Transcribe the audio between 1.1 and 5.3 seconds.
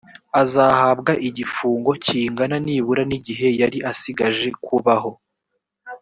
igifungo kingana nibura n igihe yari asigaje kubaho